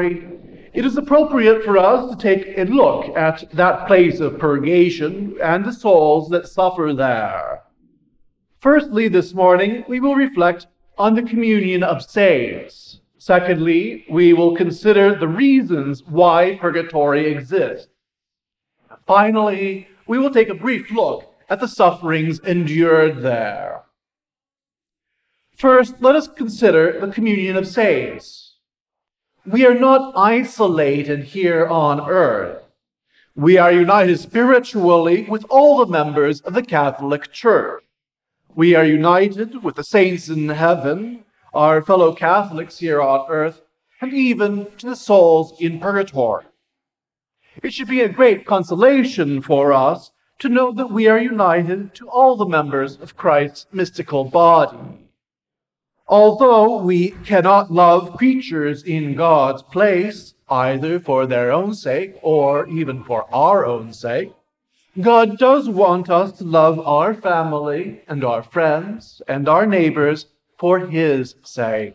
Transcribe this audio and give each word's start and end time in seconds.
purgatory, 0.00 0.38
it 0.72 0.86
is 0.86 0.96
appropriate 0.96 1.64
for 1.64 1.76
us 1.76 2.10
to 2.10 2.16
take 2.16 2.56
a 2.56 2.64
look 2.64 3.16
at 3.16 3.50
that 3.52 3.86
place 3.86 4.20
of 4.20 4.38
purgation 4.38 5.36
and 5.42 5.64
the 5.64 5.72
souls 5.72 6.28
that 6.30 6.48
suffer 6.48 6.92
there. 6.96 7.62
Firstly, 8.60 9.08
this 9.08 9.34
morning, 9.34 9.84
we 9.88 10.00
will 10.00 10.14
reflect 10.14 10.66
on 10.98 11.14
the 11.14 11.22
communion 11.22 11.82
of 11.82 12.02
saints. 12.02 13.00
Secondly, 13.18 14.04
we 14.10 14.32
will 14.32 14.56
consider 14.56 15.14
the 15.14 15.28
reasons 15.28 16.02
why 16.04 16.56
purgatory 16.60 17.32
exists. 17.32 17.88
Finally, 19.06 19.88
we 20.06 20.18
will 20.18 20.30
take 20.30 20.48
a 20.48 20.54
brief 20.54 20.90
look 20.90 21.34
at 21.48 21.58
the 21.58 21.68
sufferings 21.68 22.38
endured 22.40 23.22
there. 23.22 23.82
First, 25.56 26.00
let 26.00 26.14
us 26.14 26.28
consider 26.28 27.00
the 27.00 27.12
communion 27.12 27.56
of 27.56 27.66
saints. 27.66 28.49
We 29.46 29.64
are 29.64 29.74
not 29.74 30.12
isolated 30.16 31.24
here 31.24 31.66
on 31.66 31.98
earth. 32.00 32.62
We 33.34 33.56
are 33.56 33.72
united 33.72 34.18
spiritually 34.20 35.24
with 35.30 35.46
all 35.48 35.78
the 35.78 35.90
members 35.90 36.42
of 36.42 36.52
the 36.52 36.62
Catholic 36.62 37.32
Church. 37.32 37.82
We 38.54 38.74
are 38.74 38.84
united 38.84 39.62
with 39.62 39.76
the 39.76 39.84
saints 39.84 40.28
in 40.28 40.50
heaven, 40.50 41.24
our 41.54 41.80
fellow 41.80 42.14
Catholics 42.14 42.80
here 42.80 43.00
on 43.00 43.30
earth, 43.30 43.62
and 44.02 44.12
even 44.12 44.66
to 44.76 44.90
the 44.90 44.96
souls 44.96 45.58
in 45.58 45.80
purgatory. 45.80 46.44
It 47.62 47.72
should 47.72 47.88
be 47.88 48.02
a 48.02 48.10
great 48.10 48.44
consolation 48.44 49.40
for 49.40 49.72
us 49.72 50.10
to 50.40 50.50
know 50.50 50.70
that 50.72 50.90
we 50.90 51.08
are 51.08 51.18
united 51.18 51.94
to 51.94 52.08
all 52.10 52.36
the 52.36 52.44
members 52.44 52.96
of 52.96 53.16
Christ's 53.16 53.66
mystical 53.72 54.24
body. 54.24 55.09
Although 56.10 56.78
we 56.82 57.10
cannot 57.24 57.70
love 57.70 58.16
creatures 58.16 58.82
in 58.82 59.14
God's 59.14 59.62
place, 59.62 60.34
either 60.48 60.98
for 60.98 61.24
their 61.24 61.52
own 61.52 61.72
sake 61.72 62.16
or 62.20 62.66
even 62.66 63.04
for 63.04 63.32
our 63.32 63.64
own 63.64 63.92
sake, 63.92 64.32
God 65.00 65.38
does 65.38 65.68
want 65.68 66.10
us 66.10 66.36
to 66.38 66.44
love 66.44 66.80
our 66.80 67.14
family 67.14 68.00
and 68.08 68.24
our 68.24 68.42
friends 68.42 69.22
and 69.28 69.48
our 69.48 69.66
neighbors 69.66 70.26
for 70.58 70.80
His 70.80 71.36
sake. 71.44 71.94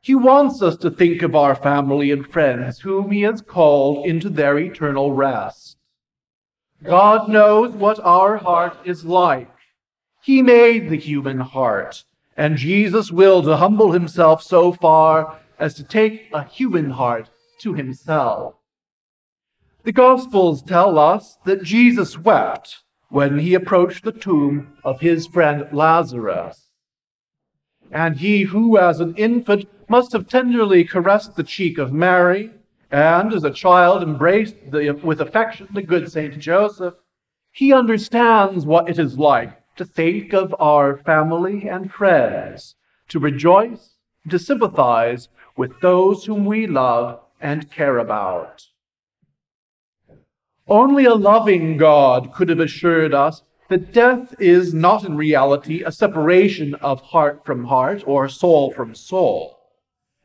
He 0.00 0.14
wants 0.14 0.62
us 0.62 0.78
to 0.78 0.90
think 0.90 1.20
of 1.20 1.36
our 1.36 1.54
family 1.54 2.10
and 2.10 2.26
friends 2.26 2.80
whom 2.80 3.10
He 3.10 3.20
has 3.22 3.42
called 3.42 4.06
into 4.06 4.30
their 4.30 4.56
eternal 4.58 5.12
rest. 5.12 5.76
God 6.82 7.28
knows 7.28 7.72
what 7.72 8.00
our 8.00 8.38
heart 8.38 8.78
is 8.86 9.04
like. 9.04 9.50
He 10.22 10.40
made 10.40 10.88
the 10.88 10.96
human 10.96 11.40
heart, 11.40 12.02
and 12.36 12.56
Jesus 12.56 13.10
will 13.10 13.42
to 13.42 13.56
humble 13.56 13.92
Himself 13.92 14.42
so 14.42 14.72
far 14.72 15.38
as 15.58 15.74
to 15.74 15.84
take 15.84 16.28
a 16.32 16.44
human 16.44 16.90
heart 16.90 17.30
to 17.60 17.74
Himself. 17.74 18.54
The 19.84 19.92
Gospels 19.92 20.62
tell 20.62 20.98
us 20.98 21.38
that 21.44 21.62
Jesus 21.62 22.18
wept 22.18 22.82
when 23.08 23.38
he 23.38 23.54
approached 23.54 24.04
the 24.04 24.12
tomb 24.12 24.76
of 24.84 25.00
his 25.00 25.26
friend 25.26 25.66
Lazarus. 25.72 26.70
And 27.92 28.16
he 28.16 28.42
who, 28.42 28.78
as 28.78 28.98
an 28.98 29.14
infant, 29.14 29.68
must 29.88 30.12
have 30.12 30.28
tenderly 30.28 30.84
caressed 30.84 31.36
the 31.36 31.44
cheek 31.44 31.78
of 31.78 31.92
Mary, 31.92 32.50
and 32.90 33.32
as 33.32 33.44
a 33.44 33.50
child 33.52 34.02
embraced 34.02 34.56
the, 34.72 34.90
with 34.90 35.20
affection 35.20 35.68
the 35.72 35.82
good 35.82 36.10
Saint 36.10 36.38
Joseph, 36.38 36.94
he 37.52 37.72
understands 37.72 38.66
what 38.66 38.88
it 38.90 38.98
is 38.98 39.18
like 39.18 39.56
to 39.76 39.84
think 39.84 40.32
of 40.32 40.54
our 40.58 40.96
family 40.96 41.68
and 41.68 41.92
friends, 41.92 42.74
to 43.08 43.18
rejoice, 43.18 43.94
to 44.28 44.38
sympathize 44.38 45.28
with 45.56 45.80
those 45.80 46.24
whom 46.24 46.44
we 46.44 46.66
love 46.66 47.20
and 47.40 47.70
care 47.70 47.98
about. 47.98 48.66
Only 50.68 51.04
a 51.04 51.14
loving 51.14 51.76
God 51.76 52.32
could 52.34 52.48
have 52.48 52.58
assured 52.60 53.14
us 53.14 53.42
that 53.68 53.92
death 53.92 54.34
is 54.40 54.74
not 54.74 55.04
in 55.04 55.16
reality 55.16 55.82
a 55.82 55.92
separation 55.92 56.74
of 56.76 57.00
heart 57.00 57.44
from 57.44 57.64
heart 57.64 58.02
or 58.06 58.28
soul 58.28 58.72
from 58.72 58.94
soul. 58.94 59.58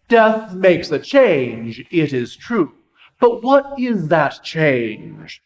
Death 0.07 0.53
makes 0.53 0.91
a 0.91 0.99
change, 0.99 1.85
it 1.91 2.13
is 2.13 2.35
true. 2.35 2.73
But 3.19 3.43
what 3.43 3.79
is 3.79 4.07
that 4.07 4.43
change? 4.43 5.41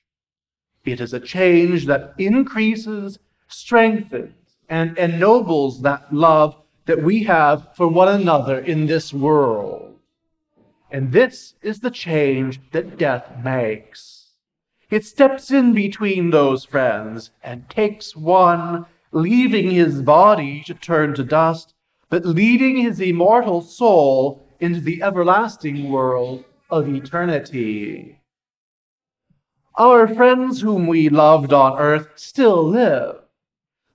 It 0.86 1.02
is 1.02 1.14
a 1.14 1.20
change 1.20 1.86
that 1.88 2.14
increases, 2.18 3.20
strengthens, 3.56 4.34
and 4.70 4.98
ennobles 4.98 5.82
that 5.82 6.14
love 6.14 6.56
that 6.86 7.02
we 7.02 7.24
have 7.24 7.76
for 7.76 7.88
one 7.88 8.10
another 8.10 8.60
in 8.60 8.86
this 8.86 9.14
world. 9.14 9.96
And 10.92 11.12
this 11.12 11.56
is 11.62 11.80
the 11.80 11.92
change 11.92 12.60
that 12.72 12.98
death 12.98 13.26
makes. 13.44 14.30
It 14.90 15.04
steps 15.04 15.52
in 15.52 15.74
between 15.74 16.30
those 16.30 16.64
friends 16.64 17.32
and 17.44 17.70
takes 17.70 18.16
one, 18.16 18.86
leaving 19.12 19.72
his 19.72 20.02
body 20.02 20.64
to 20.68 20.74
turn 20.74 21.16
to 21.16 21.24
dust, 21.24 21.74
but 22.10 22.26
leading 22.26 22.78
his 22.78 23.00
immortal 23.00 23.62
soul 23.62 24.48
into 24.60 24.80
the 24.80 25.02
everlasting 25.02 25.90
world 25.90 26.46
of 26.70 26.88
eternity. 26.88 28.22
Our 29.78 30.08
friends 30.08 30.62
whom 30.62 30.88
we 30.88 31.10
loved 31.10 31.52
on 31.52 31.78
earth 31.78 32.10
still 32.16 32.64
live, 32.64 33.25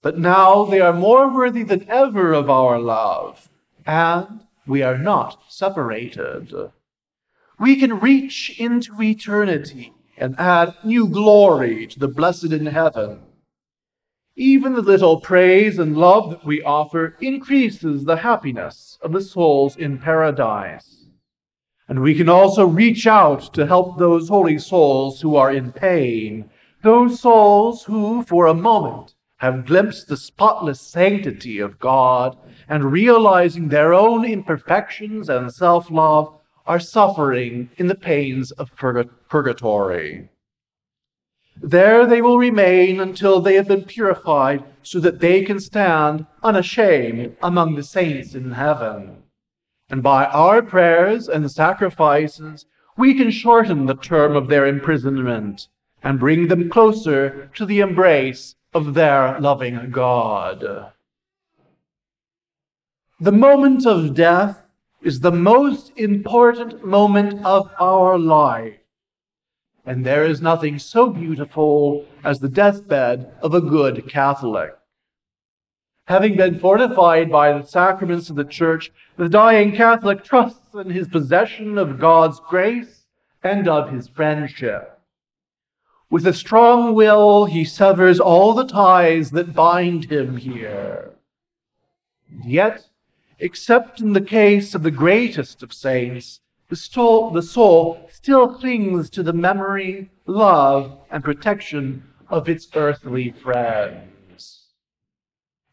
but 0.02 0.18
now 0.18 0.64
they 0.64 0.80
are 0.80 0.92
more 0.92 1.32
worthy 1.32 1.62
than 1.62 1.88
ever 1.88 2.32
of 2.32 2.48
our 2.48 2.78
love, 2.78 3.50
and 3.86 4.40
we 4.66 4.82
are 4.82 4.98
not 4.98 5.40
separated. 5.48 6.52
We 7.58 7.76
can 7.76 8.00
reach 8.00 8.58
into 8.58 9.00
eternity 9.02 9.92
and 10.16 10.34
add 10.38 10.74
new 10.84 11.06
glory 11.08 11.86
to 11.88 11.98
the 11.98 12.08
blessed 12.08 12.52
in 12.52 12.66
heaven. 12.66 13.20
Even 14.36 14.74
the 14.74 14.82
little 14.82 15.20
praise 15.20 15.78
and 15.78 15.96
love 15.96 16.30
that 16.30 16.44
we 16.46 16.62
offer 16.62 17.16
increases 17.20 18.04
the 18.04 18.16
happiness 18.16 18.98
of 19.02 19.12
the 19.12 19.20
souls 19.20 19.76
in 19.76 19.98
paradise. 19.98 21.04
And 21.88 22.00
we 22.00 22.14
can 22.14 22.28
also 22.28 22.66
reach 22.66 23.06
out 23.06 23.52
to 23.54 23.66
help 23.66 23.98
those 23.98 24.28
holy 24.28 24.58
souls 24.58 25.20
who 25.20 25.36
are 25.36 25.50
in 25.50 25.72
pain, 25.72 26.48
those 26.82 27.20
souls 27.20 27.84
who, 27.84 28.22
for 28.22 28.46
a 28.46 28.54
moment, 28.54 29.14
have 29.40 29.64
glimpsed 29.64 30.06
the 30.06 30.18
spotless 30.18 30.78
sanctity 30.82 31.58
of 31.58 31.78
God 31.78 32.36
and 32.68 32.92
realizing 32.92 33.68
their 33.68 33.94
own 33.94 34.22
imperfections 34.22 35.30
and 35.30 35.50
self 35.50 35.90
love 35.90 36.34
are 36.66 36.78
suffering 36.78 37.70
in 37.78 37.86
the 37.86 37.94
pains 37.94 38.50
of 38.52 38.70
purgatory. 38.76 40.28
There 41.56 42.06
they 42.06 42.20
will 42.20 42.38
remain 42.38 43.00
until 43.00 43.40
they 43.40 43.54
have 43.54 43.66
been 43.66 43.84
purified 43.84 44.62
so 44.82 45.00
that 45.00 45.20
they 45.20 45.42
can 45.42 45.58
stand 45.58 46.26
unashamed 46.42 47.34
among 47.42 47.76
the 47.76 47.82
saints 47.82 48.34
in 48.34 48.52
heaven. 48.52 49.22
And 49.88 50.02
by 50.02 50.26
our 50.26 50.60
prayers 50.60 51.28
and 51.28 51.50
sacrifices, 51.50 52.66
we 52.98 53.14
can 53.14 53.30
shorten 53.30 53.86
the 53.86 53.94
term 53.94 54.36
of 54.36 54.48
their 54.48 54.66
imprisonment 54.66 55.68
and 56.02 56.20
bring 56.20 56.48
them 56.48 56.68
closer 56.68 57.50
to 57.54 57.64
the 57.64 57.80
embrace 57.80 58.54
of 58.72 58.94
their 58.94 59.40
loving 59.40 59.90
God. 59.90 60.92
The 63.18 63.32
moment 63.32 63.86
of 63.86 64.14
death 64.14 64.62
is 65.02 65.20
the 65.20 65.32
most 65.32 65.92
important 65.96 66.84
moment 66.84 67.44
of 67.44 67.70
our 67.80 68.18
life. 68.18 68.74
And 69.84 70.04
there 70.04 70.24
is 70.24 70.40
nothing 70.40 70.78
so 70.78 71.10
beautiful 71.10 72.06
as 72.22 72.38
the 72.38 72.48
deathbed 72.48 73.32
of 73.42 73.54
a 73.54 73.60
good 73.60 74.08
Catholic. 74.08 74.76
Having 76.06 76.36
been 76.36 76.58
fortified 76.58 77.30
by 77.30 77.52
the 77.52 77.66
sacraments 77.66 78.30
of 78.30 78.36
the 78.36 78.44
Church, 78.44 78.92
the 79.16 79.28
dying 79.28 79.72
Catholic 79.72 80.22
trusts 80.22 80.74
in 80.74 80.90
his 80.90 81.08
possession 81.08 81.78
of 81.78 81.98
God's 81.98 82.40
grace 82.40 83.06
and 83.42 83.68
of 83.68 83.90
his 83.90 84.08
friendship. 84.08 84.99
With 86.10 86.26
a 86.26 86.32
strong 86.32 86.94
will, 86.94 87.44
he 87.44 87.64
severs 87.64 88.18
all 88.18 88.52
the 88.52 88.66
ties 88.66 89.30
that 89.30 89.54
bind 89.54 90.10
him 90.10 90.38
here. 90.38 91.12
And 92.28 92.44
yet, 92.44 92.88
except 93.38 94.00
in 94.00 94.12
the 94.12 94.20
case 94.20 94.74
of 94.74 94.82
the 94.82 94.90
greatest 94.90 95.62
of 95.62 95.72
saints, 95.72 96.40
the 96.68 96.74
soul, 96.74 97.30
the 97.30 97.42
soul 97.42 98.08
still 98.10 98.52
clings 98.52 99.08
to 99.10 99.22
the 99.22 99.32
memory, 99.32 100.10
love, 100.26 100.98
and 101.12 101.22
protection 101.22 102.02
of 102.28 102.48
its 102.48 102.66
earthly 102.74 103.30
friends. 103.30 104.66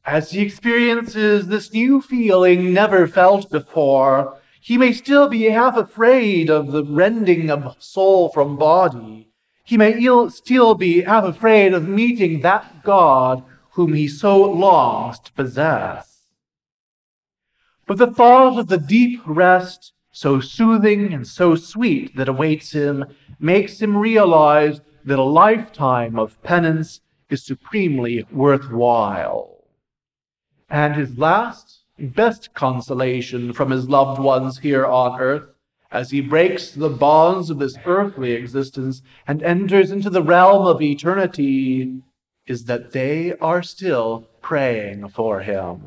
As 0.06 0.32
he 0.32 0.42
experiences 0.42 1.48
this 1.48 1.74
new 1.74 2.00
feeling 2.00 2.74
never 2.74 3.08
felt 3.08 3.50
before, 3.50 4.38
he 4.62 4.78
may 4.78 4.94
still 4.94 5.28
be 5.30 5.46
half 5.46 5.76
afraid 5.76 6.50
of 6.52 6.72
the 6.72 6.84
rending 6.84 7.50
of 7.50 7.76
soul 7.80 8.30
from 8.30 8.56
body. 8.56 9.32
He 9.68 9.76
may 9.76 10.00
still 10.30 10.76
be 10.76 11.02
half 11.02 11.26
afraid 11.26 11.74
of 11.74 11.90
meeting 11.90 12.40
that 12.40 12.86
God 12.86 13.44
whom 13.72 13.92
he 13.92 14.08
so 14.08 14.42
longs 14.50 15.20
to 15.20 15.34
possess. 15.34 16.22
But 17.86 17.98
the 17.98 18.08
thought 18.08 18.58
of 18.58 18.68
the 18.68 18.78
deep 18.78 19.20
rest, 19.26 19.92
so 20.10 20.40
soothing 20.40 21.12
and 21.12 21.28
so 21.28 21.56
sweet 21.56 22.16
that 22.16 22.30
awaits 22.30 22.72
him, 22.72 23.08
makes 23.42 23.82
him 23.82 23.98
realize 23.98 24.80
that 25.04 25.20
a 25.20 25.24
lifetime 25.24 26.18
of 26.18 26.42
penance 26.44 27.02
is 27.30 27.46
supremely 27.46 28.26
worthwhile. 28.32 29.66
And 30.70 30.96
his 30.96 31.18
last, 31.18 31.84
best 32.00 32.54
consolation 32.54 33.52
from 33.52 33.72
his 33.72 33.90
loved 33.90 34.22
ones 34.22 34.60
here 34.60 34.86
on 34.86 35.20
earth, 35.20 35.50
as 35.92 36.12
he 36.12 36.22
breaks 36.22 36.72
the 36.72 36.90
bonds 36.90 37.50
of 37.50 37.60
this 37.60 37.78
earthly 37.86 38.34
existence 38.34 39.02
and 39.28 39.42
enters 39.44 39.92
into 39.92 40.10
the 40.10 40.22
realm 40.22 40.68
of 40.68 40.82
eternity, 40.82 42.02
is 42.46 42.66
that 42.66 42.92
they 42.92 43.34
are 43.40 43.64
still 43.64 44.28
praying 44.42 45.10
for 45.10 45.42
him. 45.42 45.82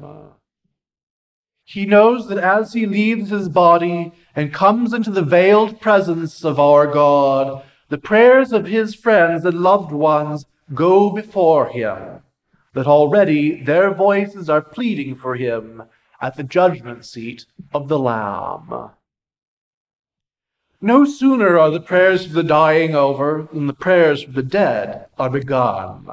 He 1.64 1.86
knows 1.86 2.28
that 2.28 2.38
as 2.38 2.72
he 2.72 2.84
leaves 2.84 3.30
his 3.30 3.48
body 3.48 4.12
and 4.34 4.52
comes 4.52 4.92
into 4.92 5.10
the 5.10 5.22
veiled 5.22 5.80
presence 5.80 6.44
of 6.44 6.58
our 6.58 6.86
God, 6.86 7.62
the 7.88 7.98
prayers 7.98 8.52
of 8.52 8.66
his 8.66 8.94
friends 8.94 9.44
and 9.44 9.60
loved 9.60 9.92
ones 9.92 10.46
go 10.74 11.10
before 11.10 11.68
him, 11.68 12.22
that 12.74 12.86
already 12.86 13.62
their 13.62 13.94
voices 13.94 14.50
are 14.50 14.62
pleading 14.62 15.14
for 15.14 15.36
him 15.36 15.84
at 16.20 16.36
the 16.36 16.42
judgment 16.44 17.04
seat 17.04 17.46
of 17.72 17.88
the 17.88 17.98
Lamb. 17.98 18.90
No 20.82 21.04
sooner 21.04 21.58
are 21.58 21.70
the 21.70 21.78
prayers 21.78 22.24
of 22.24 22.32
the 22.32 22.42
dying 22.42 22.94
over 22.94 23.46
than 23.52 23.66
the 23.66 23.74
prayers 23.74 24.24
of 24.24 24.32
the 24.32 24.42
dead 24.42 25.08
are 25.18 25.28
begun. 25.28 26.08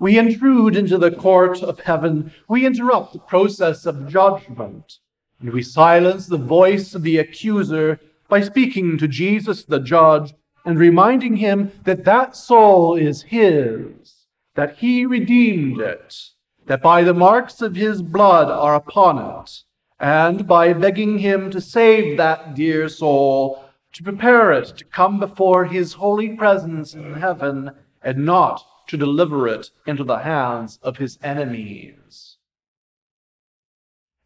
We 0.00 0.18
intrude 0.18 0.76
into 0.76 0.98
the 0.98 1.12
court 1.12 1.62
of 1.62 1.80
heaven. 1.80 2.32
We 2.48 2.66
interrupt 2.66 3.12
the 3.12 3.20
process 3.20 3.86
of 3.86 4.08
judgment. 4.08 4.98
And 5.38 5.52
we 5.52 5.62
silence 5.62 6.26
the 6.26 6.38
voice 6.38 6.96
of 6.96 7.02
the 7.02 7.18
accuser 7.18 8.00
by 8.28 8.40
speaking 8.40 8.98
to 8.98 9.06
Jesus 9.06 9.64
the 9.64 9.78
judge 9.78 10.34
and 10.64 10.76
reminding 10.76 11.36
him 11.36 11.70
that 11.84 12.04
that 12.04 12.34
soul 12.34 12.96
is 12.96 13.22
his, 13.22 14.26
that 14.56 14.78
he 14.78 15.06
redeemed 15.06 15.80
it, 15.80 16.16
that 16.66 16.82
by 16.82 17.04
the 17.04 17.14
marks 17.14 17.62
of 17.62 17.76
his 17.76 18.02
blood 18.02 18.50
are 18.50 18.74
upon 18.74 19.18
it, 19.18 19.62
and 20.00 20.48
by 20.48 20.72
begging 20.72 21.18
him 21.18 21.50
to 21.52 21.60
save 21.60 22.16
that 22.16 22.56
dear 22.56 22.88
soul, 22.88 23.64
to 23.92 24.02
prepare 24.02 24.52
it 24.52 24.76
to 24.76 24.84
come 24.84 25.18
before 25.18 25.64
his 25.64 25.94
holy 25.94 26.30
presence 26.36 26.94
in 26.94 27.14
heaven, 27.14 27.70
and 28.02 28.24
not 28.24 28.62
to 28.88 28.96
deliver 28.96 29.46
it 29.48 29.70
into 29.86 30.04
the 30.04 30.18
hands 30.18 30.78
of 30.82 30.96
his 30.96 31.18
enemies. 31.22 32.36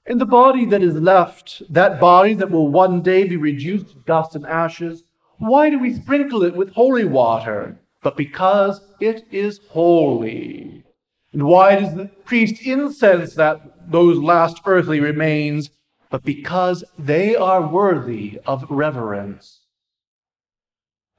In 0.04 0.18
the 0.18 0.26
body 0.26 0.64
that 0.66 0.82
is 0.82 0.94
left, 0.94 1.62
that 1.70 2.00
body 2.00 2.34
that 2.34 2.50
will 2.50 2.68
one 2.68 3.02
day 3.02 3.24
be 3.24 3.36
reduced 3.36 3.90
to 3.90 3.98
dust 4.06 4.34
and 4.34 4.46
ashes, 4.46 5.04
why 5.38 5.70
do 5.70 5.78
we 5.78 5.94
sprinkle 5.94 6.42
it 6.42 6.56
with 6.56 6.72
holy 6.72 7.04
water? 7.04 7.80
But 8.02 8.16
because 8.16 8.80
it 9.00 9.24
is 9.30 9.60
holy. 9.70 10.84
And 11.32 11.44
why 11.44 11.76
does 11.76 11.94
the 11.94 12.10
priest 12.24 12.62
incense 12.62 13.34
that 13.34 13.90
those 13.90 14.18
last 14.18 14.60
earthly 14.66 15.00
remains? 15.00 15.70
But 16.12 16.22
because 16.22 16.84
they 16.96 17.34
are 17.34 17.66
worthy 17.66 18.38
of 18.46 18.70
reverence. 18.70 19.62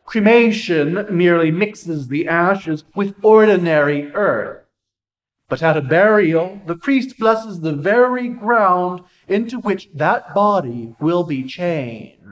Cremation 0.06 1.06
merely 1.10 1.52
mixes 1.52 2.08
the 2.08 2.30
ashes 2.30 2.86
with 2.96 3.16
ordinary 3.22 4.10
earth. 4.14 4.64
But 5.50 5.62
at 5.62 5.76
a 5.76 5.82
burial, 5.82 6.62
the 6.66 6.78
priest 6.78 7.20
blesses 7.20 7.60
the 7.60 7.74
very 7.74 8.30
ground 8.30 9.02
into 9.28 9.60
which 9.60 9.90
that 9.94 10.34
body 10.34 10.96
will 11.02 11.26
be 11.26 11.44
changed 11.44 12.24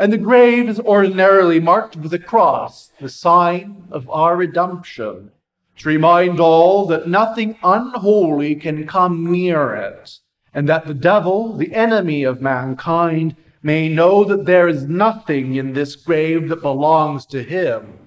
and 0.00 0.10
the 0.10 0.18
grave 0.18 0.66
is 0.66 0.80
ordinarily 0.80 1.60
marked 1.60 1.94
with 1.94 2.14
a 2.14 2.18
cross, 2.18 2.90
the 3.00 3.08
sign 3.10 3.84
of 3.90 4.08
our 4.08 4.34
redemption, 4.34 5.30
to 5.76 5.88
remind 5.90 6.40
all 6.40 6.86
that 6.86 7.06
nothing 7.06 7.54
unholy 7.62 8.54
can 8.54 8.86
come 8.86 9.30
near 9.30 9.74
it, 9.74 10.20
and 10.52 10.68
that 10.68 10.86
the 10.86 10.94
devil, 10.94 11.56
the 11.56 11.74
enemy 11.74 12.24
of 12.24 12.40
mankind, 12.40 13.36
may 13.62 13.88
know 13.88 14.24
that 14.24 14.46
there 14.46 14.68
is 14.68 14.86
nothing 14.86 15.54
in 15.54 15.72
this 15.72 15.94
grave 15.96 16.48
that 16.48 16.62
belongs 16.62 17.26
to 17.26 17.42
him, 17.42 17.98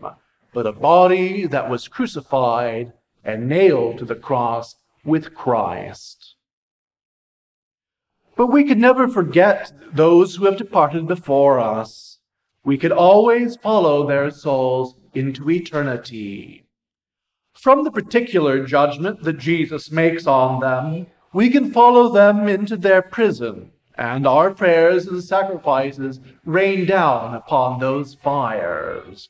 but 0.53 0.67
a 0.67 0.71
body 0.71 1.45
that 1.47 1.69
was 1.69 1.87
crucified 1.87 2.91
and 3.23 3.47
nailed 3.47 3.97
to 3.99 4.05
the 4.05 4.15
cross 4.15 4.75
with 5.05 5.33
Christ. 5.33 6.35
But 8.35 8.47
we 8.47 8.63
could 8.63 8.79
never 8.79 9.07
forget 9.07 9.71
those 9.93 10.35
who 10.35 10.45
have 10.45 10.57
departed 10.57 11.07
before 11.07 11.59
us. 11.59 12.17
We 12.65 12.77
could 12.77 12.91
always 12.91 13.57
follow 13.57 14.07
their 14.07 14.31
souls 14.31 14.95
into 15.13 15.49
eternity. 15.49 16.65
From 17.53 17.83
the 17.83 17.91
particular 17.91 18.65
judgment 18.65 19.21
that 19.23 19.37
Jesus 19.37 19.91
makes 19.91 20.25
on 20.25 20.59
them, 20.59 21.07
we 21.33 21.49
can 21.49 21.71
follow 21.71 22.09
them 22.09 22.47
into 22.47 22.77
their 22.77 23.01
prison, 23.01 23.71
and 23.97 24.25
our 24.25 24.53
prayers 24.53 25.07
and 25.07 25.23
sacrifices 25.23 26.19
rain 26.45 26.85
down 26.85 27.33
upon 27.33 27.79
those 27.79 28.13
fires. 28.13 29.29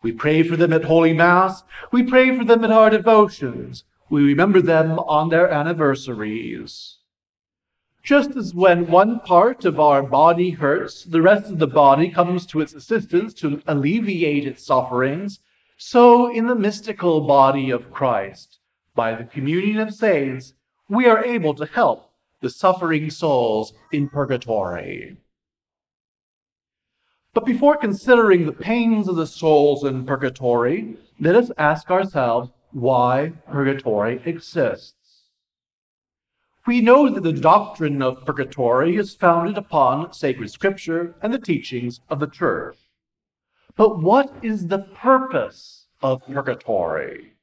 We 0.00 0.12
pray 0.12 0.44
for 0.44 0.56
them 0.56 0.72
at 0.72 0.84
Holy 0.84 1.12
Mass. 1.12 1.64
We 1.90 2.04
pray 2.04 2.36
for 2.36 2.44
them 2.44 2.64
at 2.64 2.70
our 2.70 2.88
devotions. 2.88 3.84
We 4.08 4.22
remember 4.22 4.62
them 4.62 4.98
on 5.00 5.28
their 5.28 5.50
anniversaries. 5.50 6.98
Just 8.02 8.36
as 8.36 8.54
when 8.54 8.90
one 8.90 9.20
part 9.20 9.64
of 9.64 9.78
our 9.78 10.02
body 10.02 10.50
hurts, 10.50 11.04
the 11.04 11.20
rest 11.20 11.50
of 11.50 11.58
the 11.58 11.66
body 11.66 12.08
comes 12.08 12.46
to 12.46 12.60
its 12.60 12.72
assistance 12.72 13.34
to 13.34 13.60
alleviate 13.66 14.46
its 14.46 14.64
sufferings, 14.64 15.40
so 15.76 16.32
in 16.32 16.46
the 16.46 16.54
mystical 16.54 17.20
body 17.20 17.70
of 17.70 17.92
Christ, 17.92 18.60
by 18.94 19.14
the 19.14 19.24
communion 19.24 19.78
of 19.78 19.92
saints, 19.92 20.54
we 20.88 21.06
are 21.06 21.24
able 21.24 21.54
to 21.54 21.66
help 21.66 22.10
the 22.40 22.50
suffering 22.50 23.10
souls 23.10 23.72
in 23.92 24.08
purgatory. 24.08 25.16
But 27.34 27.44
before 27.44 27.76
considering 27.76 28.46
the 28.46 28.52
pains 28.52 29.08
of 29.08 29.16
the 29.16 29.26
souls 29.26 29.84
in 29.84 30.06
purgatory, 30.06 30.96
let 31.20 31.36
us 31.36 31.50
ask 31.58 31.90
ourselves 31.90 32.50
why 32.72 33.32
purgatory 33.50 34.20
exists. 34.24 34.94
We 36.66 36.80
know 36.80 37.08
that 37.08 37.22
the 37.22 37.32
doctrine 37.32 38.02
of 38.02 38.24
purgatory 38.26 38.96
is 38.96 39.14
founded 39.14 39.56
upon 39.56 40.12
sacred 40.12 40.50
scripture 40.50 41.14
and 41.22 41.32
the 41.32 41.38
teachings 41.38 42.00
of 42.10 42.20
the 42.20 42.26
church. 42.26 42.76
But 43.76 44.00
what 44.02 44.32
is 44.42 44.66
the 44.66 44.80
purpose 44.80 45.86
of 46.02 46.26
purgatory? 46.26 47.37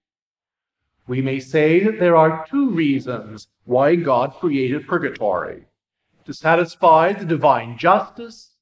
We 1.07 1.21
may 1.21 1.39
say 1.39 1.83
that 1.83 2.00
there 2.00 2.15
are 2.15 2.45
two 2.50 2.69
reasons 2.71 3.47
why 3.65 3.95
God 3.95 4.33
created 4.39 4.88
purgatory 4.88 5.65
to 6.25 6.33
satisfy 6.33 7.13
the 7.13 7.25
divine 7.25 7.77
justice, 7.77 8.55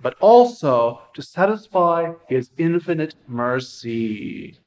but 0.00 0.14
also 0.20 1.02
to 1.14 1.22
satisfy 1.22 2.12
his 2.28 2.50
infinite 2.56 3.16
mercy. 3.26 4.58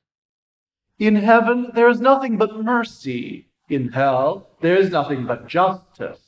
In 0.99 1.15
heaven, 1.15 1.71
there 1.73 1.89
is 1.89 2.01
nothing 2.01 2.37
but 2.37 2.61
mercy 2.61 3.47
in 3.71 3.93
hell, 3.93 4.49
there 4.59 4.75
is 4.75 4.91
nothing 4.91 5.25
but 5.25 5.47
justice. 5.47 6.19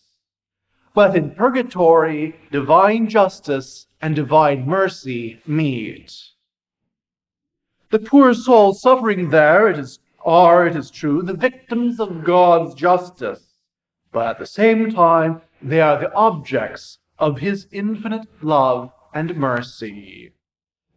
But 0.94 1.16
in 1.16 1.32
purgatory, 1.32 2.36
divine 2.52 3.10
justice 3.10 3.88
and 4.02 4.16
divine 4.16 4.66
mercy 4.66 5.42
meet. 5.46 6.14
The 7.90 8.00
poor 8.00 8.34
soul 8.34 8.74
suffering 8.74 9.30
there 9.30 9.68
it 9.68 9.78
is, 9.78 10.00
are, 10.26 10.68
it 10.68 10.76
is 10.76 10.92
true, 10.92 11.22
the 11.22 11.34
victims 11.34 12.00
of 12.00 12.24
God's 12.24 12.74
justice, 12.74 13.56
but 14.12 14.28
at 14.28 14.40
the 14.40 14.46
same 14.46 14.92
time, 14.92 15.42
they 15.62 15.82
are 15.82 16.00
the 16.00 16.14
objects 16.14 17.00
of 17.20 17.40
His 17.40 17.68
infinite 17.72 18.28
love 18.44 18.92
and 19.14 19.36
mercy. 19.36 20.34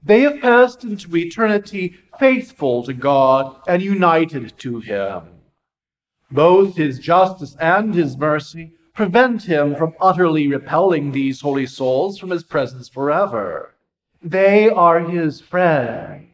They 0.02 0.21
have 0.23 0.40
passed 0.40 0.85
into 0.85 1.16
eternity 1.16 1.97
faithful 2.18 2.85
to 2.85 2.92
God 2.92 3.61
and 3.66 3.83
united 3.83 4.56
to 4.59 4.80
Him. 4.80 5.37
Both 6.30 6.76
his 6.76 6.99
justice 6.99 7.56
and 7.61 7.95
his 7.95 8.16
mercy 8.16 8.73
prevent 8.95 9.45
him 9.45 9.76
from 9.76 9.95
utterly 10.00 10.49
repelling 10.49 11.12
these 11.12 11.40
holy 11.40 11.66
souls 11.66 12.18
from 12.18 12.30
his 12.30 12.42
presence 12.42 12.88
forever. 12.88 13.75
They 14.23 14.68
are 14.68 15.00
his 15.00 15.40
friends. 15.40 16.25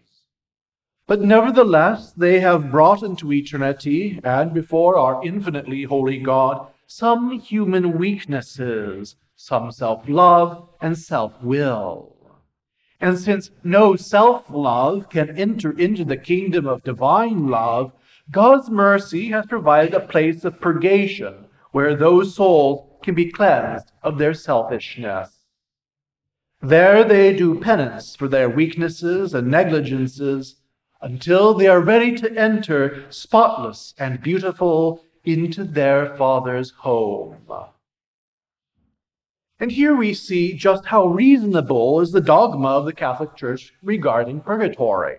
But 1.07 1.21
nevertheless, 1.21 2.13
they 2.13 2.41
have 2.41 2.71
brought 2.71 3.03
into 3.03 3.33
eternity 3.33 4.21
and 4.23 4.55
before 4.55 4.97
our 4.97 5.25
infinitely 5.25 5.83
holy 5.85 6.19
God 6.19 6.69
some 6.87 7.41
human 7.41 7.99
weaknesses, 7.99 9.17
some 9.35 9.73
self 9.73 10.09
love 10.09 10.69
and 10.81 10.97
self 10.97 11.43
will. 11.43 12.15
And 13.01 13.19
since 13.19 13.51
no 13.65 13.97
self 13.97 14.45
love 14.49 15.09
can 15.09 15.37
enter 15.37 15.77
into 15.77 16.05
the 16.05 16.17
kingdom 16.17 16.67
of 16.67 16.85
divine 16.85 17.49
love, 17.49 17.93
God's 18.31 18.71
mercy 18.71 19.31
has 19.31 19.47
provided 19.47 19.95
a 19.95 20.07
place 20.07 20.45
of 20.45 20.61
purgation 20.61 21.47
where 21.73 21.97
those 21.97 22.37
souls 22.37 22.89
can 23.03 23.15
be 23.15 23.31
cleansed 23.31 23.91
of 24.03 24.19
their 24.19 24.35
selfishness. 24.35 25.39
There 26.61 27.03
they 27.03 27.37
do 27.37 27.59
penance 27.59 28.15
for 28.15 28.29
their 28.29 28.49
weaknesses 28.49 29.35
and 29.35 29.49
negligences 29.49 30.57
until 31.03 31.53
they 31.53 31.67
are 31.67 31.81
ready 31.81 32.15
to 32.17 32.33
enter 32.39 33.05
spotless 33.11 33.93
and 33.99 34.23
beautiful 34.23 35.05
into 35.25 35.65
their 35.65 36.17
Father's 36.17 36.71
home. 36.71 37.37
And 39.61 39.71
here 39.71 39.95
we 39.95 40.15
see 40.15 40.55
just 40.55 40.87
how 40.87 41.07
reasonable 41.07 42.01
is 42.01 42.13
the 42.13 42.21
dogma 42.21 42.69
of 42.69 42.85
the 42.85 42.93
Catholic 42.93 43.37
Church 43.37 43.73
regarding 43.83 44.41
purgatory. 44.41 45.19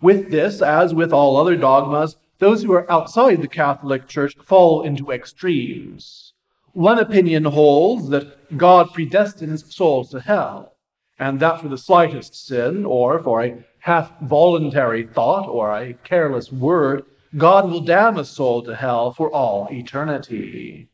With 0.00 0.30
this, 0.30 0.62
as 0.62 0.94
with 0.94 1.12
all 1.12 1.36
other 1.36 1.56
dogmas, 1.56 2.16
those 2.38 2.62
who 2.62 2.72
are 2.72 2.90
outside 2.90 3.40
the 3.40 3.48
Catholic 3.48 4.08
Church 4.08 4.36
fall 4.44 4.82
into 4.82 5.12
extremes. 5.12 6.32
One 6.72 6.98
opinion 6.98 7.44
holds 7.44 8.08
that 8.08 8.56
God 8.58 8.88
predestines 8.88 9.72
souls 9.72 10.10
to 10.10 10.20
hell, 10.20 10.74
and 11.18 11.38
that 11.38 11.60
for 11.60 11.68
the 11.68 11.78
slightest 11.78 12.34
sin, 12.34 12.84
or 12.84 13.22
for 13.22 13.44
a 13.44 13.64
half 13.82 14.12
voluntary 14.20 15.04
thought, 15.04 15.48
or 15.48 15.76
a 15.76 15.92
careless 16.04 16.52
word, 16.52 17.04
God 17.36 17.68
will 17.68 17.80
damn 17.80 18.16
a 18.16 18.24
soul 18.24 18.62
to 18.62 18.76
hell 18.76 19.12
for 19.12 19.28
all 19.32 19.66
eternity. 19.72 20.88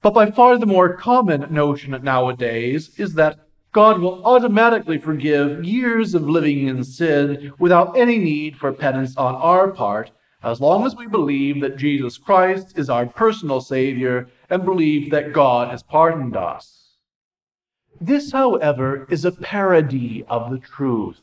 But 0.00 0.14
by 0.14 0.30
far 0.30 0.58
the 0.58 0.66
more 0.66 0.96
common 0.96 1.52
notion 1.52 1.90
nowadays 2.04 2.96
is 3.00 3.14
that 3.14 3.40
God 3.72 3.98
will 4.00 4.24
automatically 4.24 4.98
forgive 4.98 5.64
years 5.64 6.14
of 6.14 6.28
living 6.28 6.68
in 6.68 6.84
sin 6.84 7.52
without 7.58 7.98
any 7.98 8.18
need 8.18 8.56
for 8.56 8.72
penance 8.72 9.16
on 9.16 9.34
our 9.34 9.72
part, 9.72 10.12
as 10.44 10.60
long 10.60 10.86
as 10.86 10.94
we 10.94 11.08
believe 11.08 11.60
that 11.62 11.76
Jesus 11.76 12.16
Christ 12.16 12.78
is 12.78 12.88
our 12.88 13.06
personal 13.06 13.60
Savior 13.60 14.28
and 14.48 14.64
believe 14.64 15.10
that 15.10 15.32
God 15.32 15.72
has 15.72 15.82
pardoned 15.82 16.36
us. 16.36 16.94
This, 18.00 18.30
however, 18.30 19.04
is 19.10 19.24
a 19.24 19.32
parody 19.32 20.24
of 20.28 20.52
the 20.52 20.58
truth. 20.58 21.22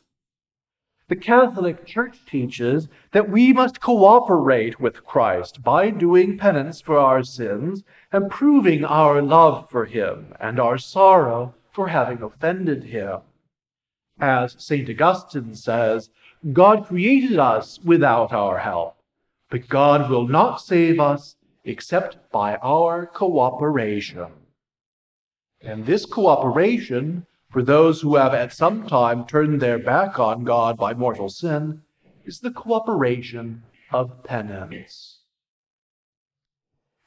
The 1.10 1.16
Catholic 1.18 1.86
Church 1.86 2.20
teaches 2.26 2.88
that 3.12 3.30
we 3.30 3.52
must 3.52 3.82
cooperate 3.82 4.80
with 4.80 5.04
Christ 5.04 5.62
by 5.62 5.90
doing 5.90 6.38
penance 6.38 6.80
for 6.80 6.98
our 6.98 7.24
sins 7.24 7.84
and 8.12 8.32
proving 8.32 8.86
our 8.86 9.22
love 9.22 9.70
for 9.70 9.86
Him 9.86 10.34
and 10.40 10.60
our 10.60 10.78
sorrow 10.78 11.56
for 11.72 11.90
having 11.90 12.22
offended 12.22 12.86
Him. 12.86 13.20
As 14.20 14.56
St. 14.58 14.90
Augustine 14.90 15.56
says, 15.56 16.10
God 16.54 16.88
created 16.88 17.38
us 17.38 17.80
without 17.84 18.32
our 18.32 18.60
help, 18.60 18.96
but 19.50 19.68
God 19.68 20.10
will 20.10 20.28
not 20.28 20.62
save 20.62 21.00
us 21.02 21.36
except 21.66 22.32
by 22.32 22.56
our 22.58 23.06
cooperation. 23.06 24.32
And 25.62 25.86
this 25.86 26.06
cooperation, 26.06 27.26
for 27.54 27.62
those 27.62 28.02
who 28.02 28.16
have 28.16 28.34
at 28.34 28.52
some 28.52 28.88
time 28.88 29.26
turned 29.26 29.62
their 29.62 29.78
back 29.78 30.18
on 30.18 30.44
God 30.44 30.76
by 30.76 30.96
mortal 30.96 31.30
sin, 31.30 31.84
is 32.26 32.40
the 32.40 32.50
cooperation 32.50 33.62
of 33.92 34.24
penance. 34.24 35.20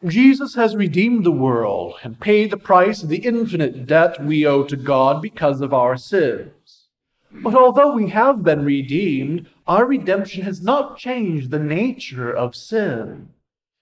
Jesus 0.05 0.55
has 0.55 0.77
redeemed 0.77 1.25
the 1.25 1.33
world 1.33 1.95
and 2.05 2.21
paid 2.21 2.53
the 2.53 2.57
price 2.57 3.03
of 3.03 3.09
the 3.09 3.27
infinite 3.27 3.87
debt 3.87 4.25
we 4.25 4.47
owe 4.47 4.63
to 4.63 4.77
God 4.77 5.21
because 5.21 5.61
of 5.61 5.75
our 5.75 5.97
sins. 5.97 6.87
But 7.33 7.57
although 7.57 7.93
we 7.93 8.11
have 8.11 8.45
been 8.45 8.65
redeemed, 8.65 9.49
our 9.67 9.85
redemption 9.85 10.45
has 10.45 10.63
not 10.63 10.97
changed 10.97 11.51
the 11.51 11.59
nature 11.59 12.31
of 12.31 12.55
sin. 12.55 13.31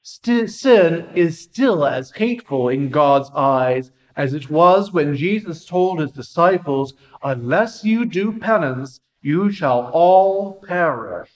St- 0.00 0.50
sin 0.50 1.08
is 1.14 1.38
still 1.38 1.84
as 1.84 2.12
hateful 2.12 2.70
in 2.70 2.88
God's 2.88 3.30
eyes 3.34 3.90
as 4.16 4.34
it 4.34 4.50
was 4.50 4.92
when 4.92 5.16
Jesus 5.16 5.64
told 5.64 6.00
his 6.00 6.12
disciples, 6.12 6.94
Unless 7.22 7.84
you 7.84 8.04
do 8.04 8.38
penance, 8.38 9.00
you 9.20 9.50
shall 9.50 9.90
all 9.92 10.62
perish. 10.66 11.30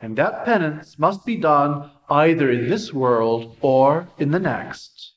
And 0.00 0.16
that 0.16 0.44
penance 0.44 0.98
must 0.98 1.26
be 1.26 1.36
done 1.36 1.90
either 2.08 2.50
in 2.50 2.68
this 2.68 2.92
world 2.92 3.56
or 3.60 4.08
in 4.18 4.30
the 4.30 4.38
next. 4.40 5.14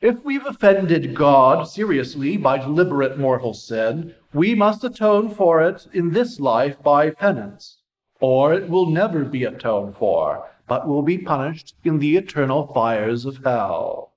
If 0.00 0.24
we've 0.24 0.46
offended 0.46 1.14
God 1.14 1.68
seriously 1.68 2.36
by 2.36 2.58
deliberate 2.58 3.18
mortal 3.18 3.52
sin, 3.52 4.14
we 4.32 4.54
must 4.54 4.84
atone 4.84 5.34
for 5.34 5.62
it 5.62 5.86
in 5.92 6.12
this 6.12 6.40
life 6.40 6.82
by 6.82 7.10
penance, 7.10 7.78
or 8.20 8.54
it 8.54 8.68
will 8.68 8.86
never 8.86 9.24
be 9.24 9.44
atoned 9.44 9.96
for 9.96 10.48
but 10.68 10.86
will 10.86 11.02
be 11.02 11.18
punished 11.18 11.74
in 11.82 11.98
the 11.98 12.16
eternal 12.16 12.66
fires 12.72 13.24
of 13.24 13.42
hell. 13.42 14.07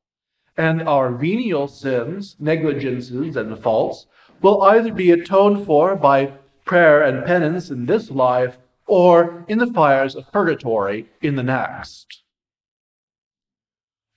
And 0.58 0.81
our 0.81 1.12
venial 1.12 1.67
sins, 1.67 2.36
negligences, 2.39 3.36
and 3.36 3.58
faults 3.58 4.05
will 4.41 4.62
either 4.63 4.93
be 4.93 5.12
atoned 5.12 5.65
for 5.65 5.96
by 5.96 6.34
prayer 6.65 7.01
and 7.01 7.25
penance 7.25 7.70
in 7.70 7.86
this 7.86 8.12
life 8.12 8.58
or 8.88 9.46
in 9.48 9.58
the 9.58 9.67
fires 9.67 10.15
of 10.15 10.31
purgatory 10.31 11.08
in 11.22 11.36
the 11.36 11.43
next. 11.43 12.24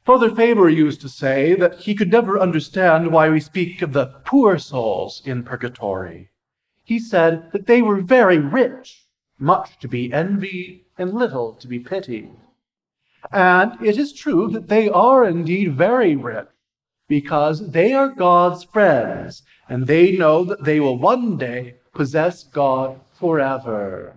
Father 0.04 0.30
Faber 0.30 0.68
used 0.68 1.00
to 1.00 1.08
say 1.08 1.54
that 1.54 1.80
he 1.80 1.94
could 1.94 2.10
never 2.10 2.38
understand 2.38 3.10
why 3.10 3.30
we 3.30 3.40
speak 3.40 3.80
of 3.80 3.94
the 3.94 4.06
poor 4.24 4.58
souls 4.58 5.22
in 5.24 5.42
purgatory. 5.42 6.30
He 6.82 6.98
said 6.98 7.50
that 7.52 7.66
they 7.66 7.80
were 7.80 8.02
very 8.02 8.38
rich, 8.38 9.06
much 9.38 9.78
to 9.78 9.88
be 9.88 10.12
envied 10.12 10.84
and 10.98 11.14
little 11.14 11.54
to 11.54 11.66
be 11.66 11.78
pitied. 11.78 12.30
And 13.32 13.80
it 13.82 13.96
is 13.98 14.12
true 14.12 14.48
that 14.50 14.68
they 14.68 14.88
are 14.88 15.24
indeed 15.24 15.76
very 15.76 16.14
rich, 16.16 16.48
because 17.08 17.70
they 17.70 17.92
are 17.92 18.08
God's 18.08 18.64
friends, 18.64 19.42
and 19.68 19.86
they 19.86 20.16
know 20.16 20.44
that 20.44 20.64
they 20.64 20.80
will 20.80 20.98
one 20.98 21.36
day 21.36 21.76
possess 21.94 22.44
God 22.44 23.00
forever. 23.12 24.16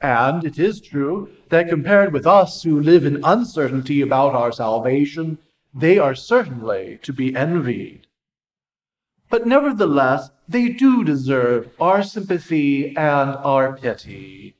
And 0.00 0.44
it 0.44 0.58
is 0.58 0.80
true 0.80 1.30
that 1.48 1.68
compared 1.68 2.12
with 2.12 2.26
us 2.26 2.62
who 2.62 2.80
live 2.80 3.04
in 3.04 3.24
uncertainty 3.24 4.00
about 4.00 4.34
our 4.34 4.52
salvation, 4.52 5.38
they 5.74 5.98
are 5.98 6.14
certainly 6.14 7.00
to 7.02 7.12
be 7.12 7.34
envied. 7.34 8.06
But 9.30 9.46
nevertheless, 9.46 10.30
they 10.48 10.68
do 10.68 11.04
deserve 11.04 11.70
our 11.80 12.02
sympathy 12.02 12.96
and 12.96 13.30
our 13.30 13.76
pity. 13.76 14.54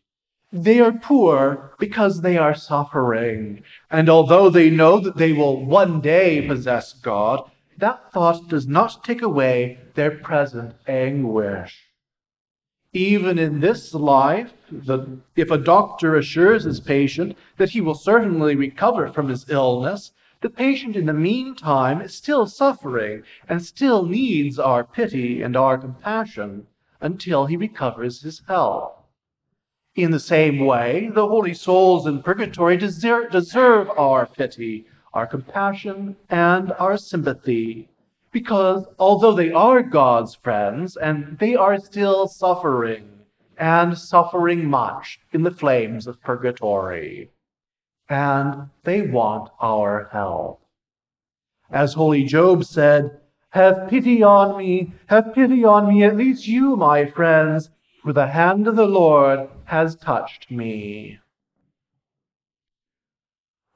They 0.52 0.81
are 0.81 0.93
poor 0.93 1.73
because 1.78 2.23
they 2.23 2.38
are 2.38 2.55
suffering. 2.55 3.62
And 3.90 4.09
although 4.09 4.49
they 4.49 4.71
know 4.71 4.99
that 4.99 5.19
they 5.19 5.35
will 5.35 5.64
one 5.64 6.00
day 6.00 6.47
possess 6.47 6.95
God, 6.95 7.50
that 7.76 8.12
thought 8.12 8.49
does 8.49 8.67
not 8.67 9.05
take 9.05 9.21
away 9.21 9.78
their 9.95 10.11
present 10.11 10.75
anguish. 10.87 11.88
Even 12.95 13.38
in 13.38 13.61
this 13.61 13.93
life, 13.93 14.55
the, 14.73 15.19
if 15.37 15.50
a 15.50 15.59
doctor 15.59 16.17
assures 16.17 16.64
his 16.64 16.81
patient 16.81 17.37
that 17.59 17.71
he 17.71 17.83
will 17.83 17.95
certainly 17.95 18.57
recover 18.57 19.12
from 19.12 19.28
his 19.28 19.49
illness, 19.50 20.12
the 20.40 20.49
patient 20.49 20.97
in 20.97 21.07
the 21.07 21.12
meantime 21.12 22.00
is 22.00 22.14
still 22.14 22.47
suffering 22.47 23.23
and 23.49 23.62
still 23.62 24.07
needs 24.07 24.59
our 24.59 24.83
pity 24.83 25.43
and 25.43 25.57
our 25.57 25.76
compassion 25.76 26.67
until 27.00 27.47
he 27.47 27.57
recovers 27.57 28.23
his 28.23 28.40
health. 28.49 28.98
In 29.99 30.12
the 30.12 30.21
same 30.21 30.61
way, 30.61 31.11
the 31.12 31.26
holy 31.26 31.52
souls 31.55 32.07
in 32.07 32.23
purgatory 32.23 32.76
deserve, 32.76 33.33
deserve 33.33 33.90
our 33.99 34.26
pity, 34.26 34.87
our 35.12 35.26
compassion, 35.26 36.14
and 36.31 36.71
our 36.78 36.97
sympathy, 36.97 37.88
because 38.31 38.87
although 39.00 39.33
they 39.33 39.50
are 39.50 39.83
God's 39.83 40.37
friends, 40.37 40.97
and 40.97 41.37
they 41.40 41.57
are 41.57 41.81
still 41.81 42.28
suffering, 42.28 43.09
and 43.57 43.99
suffering 43.99 44.71
much 44.71 45.19
in 45.33 45.43
the 45.43 45.50
flames 45.50 46.07
of 46.07 46.23
purgatory, 46.23 47.33
and 48.09 48.71
they 48.85 49.02
want 49.02 49.50
our 49.61 50.11
help. 50.12 50.62
As 51.73 51.95
holy 51.95 52.23
Job 52.23 52.64
said, 52.64 53.19
Have 53.50 53.88
pity 53.88 54.23
on 54.23 54.59
me, 54.59 54.93
have 55.07 55.35
pity 55.35 55.64
on 55.64 55.88
me, 55.88 56.05
at 56.05 56.17
least 56.17 56.47
you, 56.47 56.76
my 56.76 57.05
friends, 57.05 57.71
for 58.05 58.12
the 58.12 58.28
hand 58.28 58.69
of 58.69 58.76
the 58.76 58.87
Lord 58.87 59.49
has 59.69 59.97
touched 59.97 60.51
me. 60.51 61.19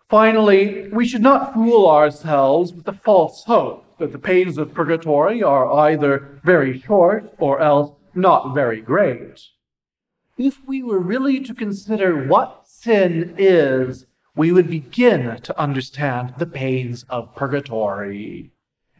Finally, 0.08 0.88
we 0.88 1.06
should 1.06 1.22
not 1.22 1.54
fool 1.54 1.88
ourselves 1.88 2.72
with 2.72 2.84
the 2.84 2.92
false 2.92 3.44
hope 3.44 3.84
that 3.98 4.12
the 4.12 4.18
pains 4.18 4.58
of 4.58 4.74
purgatory 4.74 5.42
are 5.42 5.72
either 5.72 6.40
very 6.44 6.78
short 6.80 7.32
or 7.38 7.60
else 7.60 7.92
not 8.14 8.54
very 8.54 8.80
great. 8.80 9.40
If 10.38 10.58
we 10.66 10.82
were 10.82 10.98
really 10.98 11.40
to 11.40 11.54
consider 11.54 12.26
what 12.26 12.62
sin 12.66 13.34
is, 13.36 14.06
we 14.34 14.50
would 14.50 14.68
begin 14.68 15.40
to 15.42 15.60
understand 15.60 16.34
the 16.38 16.46
pains 16.46 17.04
of 17.10 17.34
purgatory. 17.34 18.50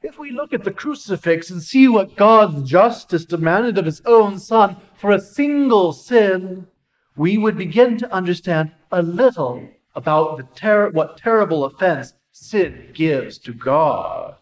If 0.03 0.19
we 0.19 0.31
look 0.31 0.53
at 0.53 0.65
the 0.65 0.73
crucifix 0.73 1.49
and 1.49 1.63
see 1.63 1.89
what 1.89 2.17
God's 2.17 2.69
justice 2.69 3.25
demanded 3.25 3.79
of 3.79 3.87
his 3.87 4.03
own 4.05 4.39
Son 4.39 4.77
for 4.95 5.11
a 5.11 5.21
single 5.21 5.93
sin, 5.93 6.67
we 7.16 7.37
would 7.37 7.57
begin 7.57 7.99
to 7.99 8.12
understand 8.12 8.73
a 8.90 9.02
little 9.02 9.69
about 9.95 10.37
the 10.37 10.45
ter- 10.54 10.90
what 10.90 11.16
terrible 11.16 11.64
offense 11.64 12.14
sin 12.31 12.88
gives 12.95 13.38
to 13.38 13.52
God. 13.52 14.37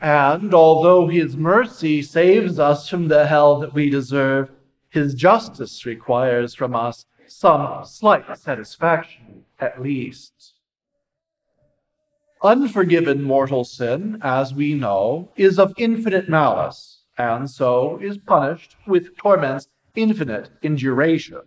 And 0.00 0.54
although 0.54 1.08
his 1.08 1.36
mercy 1.36 2.02
saves 2.02 2.58
us 2.58 2.88
from 2.88 3.08
the 3.08 3.26
hell 3.26 3.58
that 3.60 3.74
we 3.74 3.90
deserve, 3.90 4.50
his 4.88 5.14
justice 5.14 5.86
requires 5.86 6.54
from 6.54 6.74
us 6.74 7.06
some 7.26 7.84
slight 7.84 8.36
satisfaction, 8.36 9.44
at 9.60 9.80
least. 9.80 10.54
Unforgiven 12.42 13.22
mortal 13.22 13.64
sin, 13.64 14.18
as 14.22 14.54
we 14.54 14.74
know, 14.74 15.30
is 15.36 15.58
of 15.58 15.74
infinite 15.76 16.28
malice, 16.28 17.02
and 17.18 17.48
so 17.48 17.98
is 18.02 18.16
punished 18.16 18.76
with 18.86 19.16
torments 19.16 19.68
infinite 19.94 20.48
in 20.62 20.76
duration. 20.76 21.42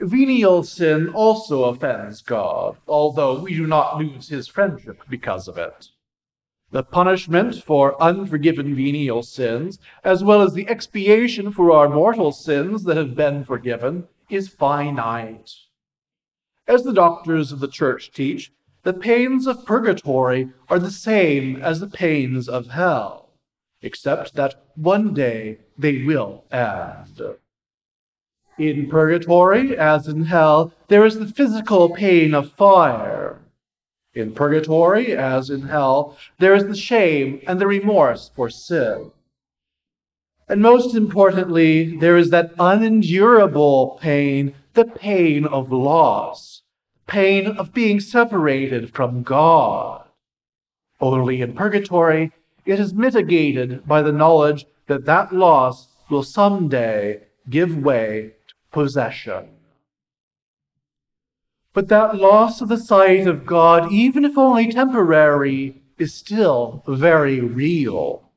Venial 0.00 0.62
sin 0.62 1.08
also 1.08 1.64
offends 1.64 2.22
God, 2.22 2.76
although 2.86 3.40
we 3.40 3.54
do 3.54 3.66
not 3.66 3.98
lose 3.98 4.28
his 4.28 4.46
friendship 4.46 5.02
because 5.08 5.48
of 5.48 5.58
it. 5.58 5.88
The 6.70 6.84
punishment 6.84 7.56
for 7.64 8.00
unforgiven 8.00 8.76
venial 8.76 9.22
sins, 9.22 9.78
as 10.04 10.22
well 10.22 10.40
as 10.40 10.54
the 10.54 10.68
expiation 10.68 11.50
for 11.50 11.72
our 11.72 11.88
mortal 11.88 12.30
sins 12.30 12.84
that 12.84 12.96
have 12.96 13.16
been 13.16 13.44
forgiven, 13.44 14.06
is 14.30 14.48
finite. 14.48 15.50
As 16.68 16.84
the 16.84 16.92
doctors 16.92 17.50
of 17.50 17.60
the 17.60 17.68
church 17.68 18.12
teach, 18.12 18.52
the 18.84 18.92
pains 18.92 19.46
of 19.46 19.66
purgatory 19.66 20.50
are 20.68 20.78
the 20.78 20.90
same 20.90 21.56
as 21.56 21.80
the 21.80 21.88
pains 21.88 22.48
of 22.48 22.68
hell, 22.68 23.30
except 23.82 24.34
that 24.34 24.62
one 24.76 25.12
day 25.12 25.58
they 25.76 26.04
will 26.04 26.44
end. 26.52 27.20
In 28.58 28.88
purgatory, 28.88 29.76
as 29.76 30.08
in 30.08 30.24
hell, 30.24 30.72
there 30.88 31.04
is 31.06 31.18
the 31.18 31.26
physical 31.26 31.90
pain 31.90 32.34
of 32.34 32.52
fire. 32.52 33.38
In 34.14 34.34
purgatory, 34.34 35.16
as 35.16 35.48
in 35.48 35.62
hell, 35.62 36.16
there 36.38 36.54
is 36.54 36.66
the 36.66 36.76
shame 36.76 37.40
and 37.46 37.60
the 37.60 37.66
remorse 37.66 38.30
for 38.34 38.50
sin. 38.50 39.12
And 40.48 40.60
most 40.60 40.96
importantly, 40.96 41.96
there 41.96 42.16
is 42.16 42.30
that 42.30 42.52
unendurable 42.58 43.98
pain, 44.00 44.54
the 44.74 44.86
pain 44.86 45.44
of 45.46 45.70
loss 45.70 46.62
pain 47.08 47.46
of 47.46 47.74
being 47.74 47.98
separated 47.98 48.94
from 48.94 49.24
God. 49.24 50.04
Only 51.00 51.40
in 51.40 51.54
purgatory, 51.54 52.32
it 52.64 52.78
is 52.78 52.94
mitigated 52.94 53.86
by 53.88 54.02
the 54.02 54.12
knowledge 54.12 54.66
that 54.86 55.06
that 55.06 55.34
loss 55.34 55.88
will 56.10 56.22
someday 56.22 57.22
give 57.48 57.76
way 57.76 58.34
possession. 58.70 59.50
But 61.72 61.88
that 61.88 62.16
loss 62.16 62.60
of 62.60 62.68
the 62.68 62.78
sight 62.78 63.26
of 63.26 63.46
God, 63.46 63.92
even 63.92 64.24
if 64.24 64.36
only 64.36 64.72
temporary, 64.72 65.82
is 65.98 66.14
still 66.14 66.82
very 66.88 67.40
real. 67.40 68.28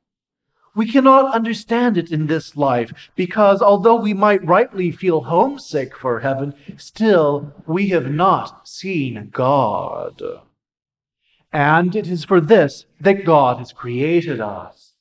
We 0.74 0.90
cannot 0.90 1.34
understand 1.34 1.98
it 1.98 2.10
in 2.10 2.28
this 2.28 2.56
life 2.56 3.10
because 3.14 3.60
although 3.60 3.96
we 3.96 4.14
might 4.14 4.44
rightly 4.44 4.90
feel 4.90 5.22
homesick 5.22 5.96
for 5.96 6.20
heaven, 6.20 6.54
still 6.76 7.52
we 7.66 7.88
have 7.88 8.10
not 8.10 8.66
seen 8.66 9.28
God. 9.30 10.22
And 11.52 11.94
it 11.94 12.06
is 12.06 12.24
for 12.24 12.40
this 12.40 12.86
that 13.00 13.26
God 13.26 13.58
has 13.58 13.72
created 13.72 14.40
us. 14.40 14.91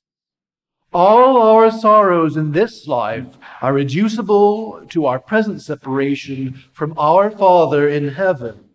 All 0.94 1.42
our 1.42 1.72
sorrows 1.72 2.36
in 2.36 2.52
this 2.52 2.86
life 2.86 3.38
are 3.62 3.72
reducible 3.72 4.86
to 4.90 5.06
our 5.06 5.20
present 5.20 5.62
separation 5.62 6.66
from 6.74 6.94
our 6.98 7.32
Father 7.32 7.88
in 7.88 8.10
heaven, 8.10 8.66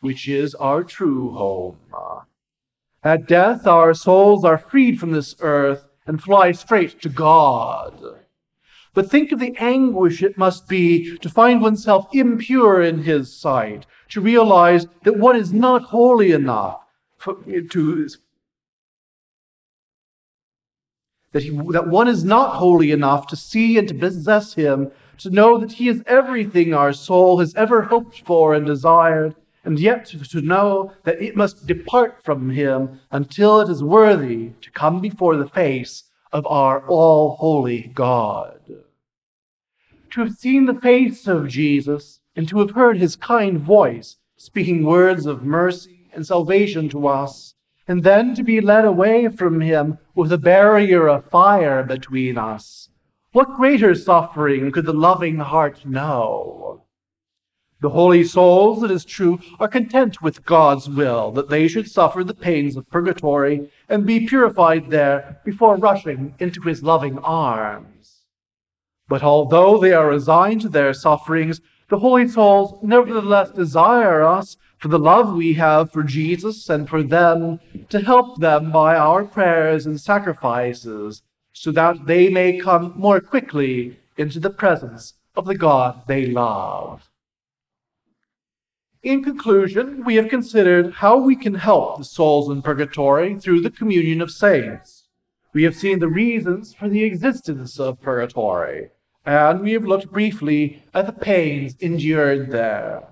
which 0.00 0.28
is 0.28 0.54
our 0.56 0.84
true 0.84 1.32
home. 1.32 1.78
At 3.02 3.26
death, 3.26 3.66
our 3.66 3.94
souls 3.94 4.44
are 4.44 4.58
freed 4.58 5.00
from 5.00 5.12
this 5.12 5.34
earth 5.40 5.88
and 6.06 6.22
fly 6.22 6.52
straight 6.52 7.00
to 7.00 7.08
God. 7.08 8.18
But 8.92 9.10
think 9.10 9.32
of 9.32 9.38
the 9.38 9.56
anguish 9.58 10.22
it 10.22 10.36
must 10.36 10.68
be 10.68 11.16
to 11.16 11.30
find 11.30 11.62
oneself 11.62 12.06
impure 12.12 12.82
in 12.82 13.04
His 13.04 13.34
sight, 13.34 13.86
to 14.10 14.20
realize 14.20 14.86
that 15.04 15.18
one 15.18 15.36
is 15.36 15.54
not 15.54 15.84
holy 15.84 16.32
enough 16.32 16.82
for, 17.16 17.36
to 17.70 18.08
that, 21.32 21.42
he, 21.42 21.50
that 21.70 21.88
one 21.88 22.08
is 22.08 22.24
not 22.24 22.56
holy 22.56 22.90
enough 22.92 23.26
to 23.28 23.36
see 23.36 23.78
and 23.78 23.88
to 23.88 23.94
possess 23.94 24.54
Him, 24.54 24.90
to 25.18 25.30
know 25.30 25.58
that 25.58 25.72
He 25.72 25.88
is 25.88 26.02
everything 26.06 26.72
our 26.72 26.92
soul 26.92 27.38
has 27.38 27.54
ever 27.54 27.82
hoped 27.82 28.22
for 28.24 28.54
and 28.54 28.66
desired, 28.66 29.34
and 29.64 29.78
yet 29.78 30.06
to 30.06 30.40
know 30.40 30.92
that 31.04 31.20
it 31.22 31.36
must 31.36 31.66
depart 31.66 32.22
from 32.22 32.50
him 32.50 33.00
until 33.10 33.60
it 33.60 33.68
is 33.68 33.82
worthy 33.82 34.50
to 34.60 34.70
come 34.72 35.00
before 35.00 35.36
the 35.36 35.48
face 35.48 36.04
of 36.32 36.46
our 36.46 36.86
all 36.88 37.36
holy 37.36 37.92
God. 37.94 38.60
To 40.10 40.20
have 40.20 40.32
seen 40.32 40.66
the 40.66 40.74
face 40.74 41.26
of 41.26 41.48
Jesus 41.48 42.20
and 42.34 42.48
to 42.48 42.58
have 42.58 42.72
heard 42.72 42.98
his 42.98 43.16
kind 43.16 43.58
voice 43.58 44.16
speaking 44.36 44.84
words 44.84 45.26
of 45.26 45.44
mercy 45.44 46.10
and 46.12 46.26
salvation 46.26 46.88
to 46.88 47.06
us, 47.06 47.54
and 47.92 48.04
then 48.04 48.34
to 48.34 48.42
be 48.42 48.58
led 48.58 48.86
away 48.86 49.28
from 49.28 49.60
him 49.60 49.98
with 50.14 50.32
a 50.32 50.38
barrier 50.38 51.08
of 51.08 51.28
fire 51.28 51.82
between 51.82 52.38
us. 52.38 52.88
What 53.32 53.58
greater 53.58 53.94
suffering 53.94 54.72
could 54.72 54.86
the 54.86 54.94
loving 54.94 55.36
heart 55.36 55.84
know? 55.84 56.84
The 57.82 57.90
holy 57.90 58.24
souls, 58.24 58.82
it 58.82 58.90
is 58.90 59.04
true, 59.04 59.40
are 59.60 59.68
content 59.68 60.22
with 60.22 60.46
God's 60.46 60.88
will 60.88 61.32
that 61.32 61.50
they 61.50 61.68
should 61.68 61.86
suffer 61.86 62.24
the 62.24 62.32
pains 62.32 62.78
of 62.78 62.88
purgatory 62.88 63.70
and 63.90 64.06
be 64.06 64.26
purified 64.26 64.88
there 64.88 65.42
before 65.44 65.76
rushing 65.76 66.34
into 66.38 66.62
his 66.62 66.82
loving 66.82 67.18
arms. 67.18 68.22
But 69.06 69.22
although 69.22 69.76
they 69.76 69.92
are 69.92 70.08
resigned 70.08 70.62
to 70.62 70.70
their 70.70 70.94
sufferings, 70.94 71.60
the 71.92 71.98
holy 71.98 72.26
souls 72.26 72.72
nevertheless 72.82 73.50
desire 73.50 74.22
us, 74.22 74.56
for 74.78 74.88
the 74.88 74.98
love 74.98 75.34
we 75.34 75.52
have 75.52 75.92
for 75.92 76.02
Jesus 76.02 76.70
and 76.70 76.88
for 76.88 77.02
them, 77.02 77.60
to 77.90 78.00
help 78.00 78.40
them 78.40 78.72
by 78.72 78.96
our 78.96 79.26
prayers 79.26 79.84
and 79.84 80.00
sacrifices, 80.00 81.22
so 81.52 81.70
that 81.70 82.06
they 82.06 82.30
may 82.30 82.58
come 82.58 82.94
more 82.96 83.20
quickly 83.20 83.98
into 84.16 84.40
the 84.40 84.48
presence 84.48 85.12
of 85.36 85.44
the 85.44 85.54
God 85.54 86.00
they 86.06 86.24
love. 86.24 87.10
In 89.02 89.22
conclusion, 89.22 90.02
we 90.02 90.14
have 90.14 90.30
considered 90.30 90.94
how 90.94 91.18
we 91.18 91.36
can 91.36 91.56
help 91.56 91.98
the 91.98 92.04
souls 92.04 92.48
in 92.48 92.62
purgatory 92.62 93.38
through 93.38 93.60
the 93.60 93.70
communion 93.70 94.22
of 94.22 94.30
saints. 94.30 95.08
We 95.52 95.64
have 95.64 95.76
seen 95.76 95.98
the 95.98 96.08
reasons 96.08 96.72
for 96.72 96.88
the 96.88 97.04
existence 97.04 97.78
of 97.78 98.00
purgatory, 98.00 98.88
and 99.24 99.60
we 99.60 99.72
have 99.72 99.84
looked 99.84 100.10
briefly 100.12 100.82
at 100.92 101.06
the 101.06 101.12
pains 101.12 101.76
endured 101.80 102.50
there. 102.50 103.04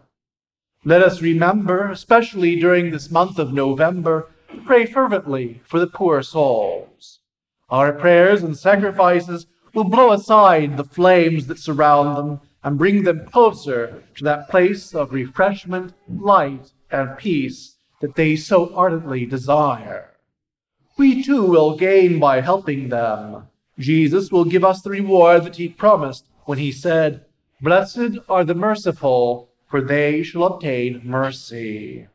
Let 0.85 1.03
us 1.03 1.21
remember, 1.21 1.91
especially 1.91 2.59
during 2.59 2.91
this 2.91 3.11
month 3.11 3.39
of 3.39 3.53
November, 3.53 4.29
to 4.51 4.63
pray 4.63 4.87
fervently 4.87 5.61
for 5.65 5.79
the 5.79 5.87
poor 5.87 6.23
souls. 6.23 7.21
Our 7.69 7.93
prayers 7.93 8.43
and 8.43 8.57
sacrifices 8.57 9.47
will 9.75 9.85
blow 9.85 10.13
aside 10.13 10.77
the 10.77 10.85
flames 10.85 11.47
that 11.47 11.59
surround 11.59 12.17
them 12.17 12.41
and 12.65 12.79
bring 12.79 13.05
them 13.05 13.27
closer 13.27 14.03
to 14.17 14.25
that 14.25 14.49
place 14.49 14.95
of 14.95 15.13
refreshment, 15.13 15.95
light, 16.09 16.73
and 16.91 17.17
peace 17.17 17.77
that 18.01 18.17
they 18.17 18.37
so 18.37 18.75
ardently 18.75 19.27
desire. 19.27 20.17
We 20.97 21.23
too 21.23 21.45
will 21.45 21.77
gain 21.77 22.19
by 22.19 22.41
helping 22.41 22.89
them. 22.89 23.49
Jesus 23.81 24.31
will 24.31 24.45
give 24.45 24.63
us 24.63 24.83
the 24.83 24.91
reward 24.91 25.45
that 25.45 25.57
he 25.57 25.69
promised 25.69 26.27
when 26.45 26.59
he 26.59 26.71
said, 26.71 27.25
Blessed 27.63 28.19
are 28.29 28.45
the 28.45 28.55
merciful, 28.55 29.49
for 29.69 29.81
they 29.81 30.23
shall 30.23 30.45
obtain 30.45 31.01
mercy. 31.03 32.07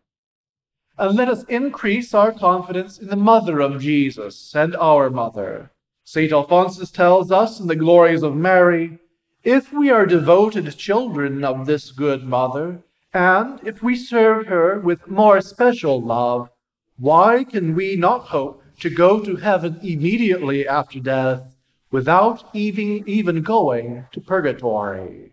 And 0.98 1.18
let 1.18 1.28
us 1.28 1.44
increase 1.46 2.14
our 2.14 2.32
confidence 2.32 3.00
in 3.00 3.08
the 3.08 3.16
mother 3.16 3.60
of 3.62 3.82
Jesus 3.82 4.56
and 4.56 4.76
our 4.76 5.10
mother. 5.10 5.72
St. 6.04 6.32
Alphonsus 6.32 6.92
tells 6.92 7.32
us 7.32 7.60
in 7.60 7.68
the 7.68 7.76
glories 7.76 8.22
of 8.22 8.36
Mary, 8.36 9.00
if 9.44 9.74
we 9.74 9.90
are 9.90 10.06
devoted 10.06 10.78
children 10.78 11.44
of 11.44 11.66
this 11.66 11.92
good 11.92 12.24
mother, 12.24 12.84
and 13.14 13.60
if 13.66 13.82
we 13.82 13.96
serve 13.96 14.48
her 14.48 14.80
with 14.80 15.08
more 15.08 15.42
special 15.42 16.02
love, 16.02 16.50
why 16.98 17.44
can 17.44 17.74
we 17.74 17.96
not 17.96 18.26
hope 18.26 18.62
to 18.82 18.90
go 18.90 19.20
to 19.24 19.38
heaven 19.38 19.80
immediately 19.82 20.68
after 20.68 21.00
death 21.00 21.55
without 21.96 22.44
even, 22.54 23.02
even 23.08 23.42
going 23.42 24.06
to 24.12 24.20
purgatory? 24.20 25.32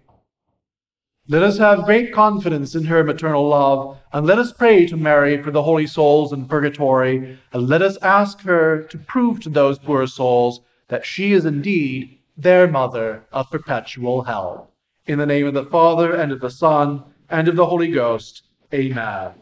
Let 1.26 1.42
us 1.42 1.58
have 1.58 1.86
great 1.86 2.12
confidence 2.12 2.76
in 2.76 2.84
her 2.84 3.02
maternal 3.02 3.48
love, 3.48 3.98
and 4.12 4.24
let 4.24 4.38
us 4.38 4.52
pray 4.52 4.86
to 4.86 4.96
Mary 4.96 5.42
for 5.42 5.50
the 5.50 5.64
holy 5.64 5.88
souls 5.88 6.32
in 6.32 6.46
purgatory, 6.46 7.36
and 7.52 7.68
let 7.68 7.82
us 7.82 7.96
ask 8.00 8.42
her 8.42 8.80
to 8.90 8.96
prove 8.96 9.40
to 9.40 9.48
those 9.48 9.80
poor 9.80 10.06
souls 10.06 10.60
that 10.86 11.04
she 11.04 11.32
is 11.32 11.44
indeed 11.44 12.20
their 12.36 12.68
mother 12.68 13.24
of 13.32 13.50
perpetual 13.50 14.22
help. 14.22 14.72
In 15.04 15.18
the 15.18 15.26
name 15.26 15.48
of 15.48 15.54
the 15.54 15.64
Father, 15.64 16.14
and 16.14 16.30
of 16.30 16.38
the 16.38 16.50
Son, 16.64 17.02
and 17.28 17.48
of 17.48 17.56
the 17.56 17.66
Holy 17.66 17.90
Ghost. 17.90 18.44
Amen. 18.72 19.32